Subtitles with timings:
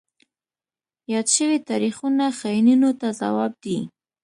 [1.13, 3.79] یاد شوي تاریخونه خاینینو ته ځواب دی.